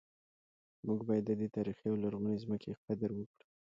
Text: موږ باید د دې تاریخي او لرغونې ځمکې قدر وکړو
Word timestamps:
موږ 0.85 0.99
باید 1.07 1.23
د 1.27 1.31
دې 1.39 1.47
تاریخي 1.55 1.85
او 1.91 1.95
لرغونې 2.03 2.41
ځمکې 2.43 2.79
قدر 2.85 3.09
وکړو 3.15 3.45